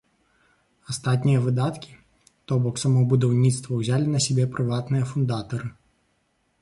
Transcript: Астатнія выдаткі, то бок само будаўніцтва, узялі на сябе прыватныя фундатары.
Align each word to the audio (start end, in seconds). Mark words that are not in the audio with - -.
Астатнія 0.93 1.41
выдаткі, 1.47 1.91
то 2.51 2.57
бок 2.63 2.75
само 2.85 3.01
будаўніцтва, 3.11 3.71
узялі 3.85 4.07
на 4.17 4.25
сябе 4.29 4.45
прыватныя 4.57 5.03
фундатары. 5.15 5.67